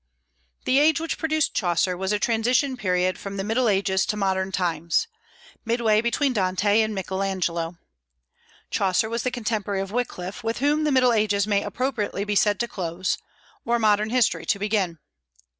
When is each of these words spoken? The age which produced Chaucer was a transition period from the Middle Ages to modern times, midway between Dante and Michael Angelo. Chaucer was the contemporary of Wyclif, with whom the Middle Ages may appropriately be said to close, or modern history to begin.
The 0.65 0.79
age 0.79 0.99
which 0.99 1.19
produced 1.19 1.53
Chaucer 1.53 1.95
was 1.95 2.11
a 2.11 2.17
transition 2.17 2.75
period 2.75 3.19
from 3.19 3.37
the 3.37 3.43
Middle 3.43 3.69
Ages 3.69 4.03
to 4.07 4.17
modern 4.17 4.51
times, 4.51 5.07
midway 5.63 6.01
between 6.01 6.33
Dante 6.33 6.81
and 6.81 6.95
Michael 6.95 7.21
Angelo. 7.21 7.77
Chaucer 8.71 9.11
was 9.11 9.21
the 9.21 9.29
contemporary 9.29 9.79
of 9.79 9.91
Wyclif, 9.91 10.43
with 10.43 10.57
whom 10.57 10.85
the 10.85 10.91
Middle 10.91 11.13
Ages 11.13 11.45
may 11.45 11.61
appropriately 11.61 12.23
be 12.23 12.33
said 12.33 12.59
to 12.61 12.67
close, 12.67 13.19
or 13.63 13.77
modern 13.77 14.09
history 14.09 14.43
to 14.47 14.57
begin. 14.57 14.97